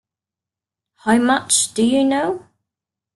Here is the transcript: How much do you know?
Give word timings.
How 1.03 1.19
much 1.19 1.75
do 1.75 1.85
you 1.85 2.03
know? 2.03 2.47